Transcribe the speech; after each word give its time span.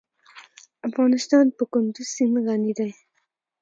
افغانستان 0.87 1.45
په 1.57 1.63
کندز 1.71 2.07
سیند 2.15 2.35
غني 2.45 2.71
دی. 2.79 2.91